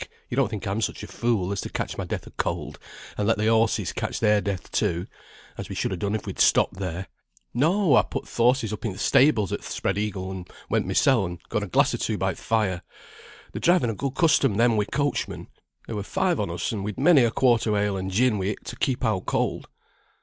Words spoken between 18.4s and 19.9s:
it, to keep out cold."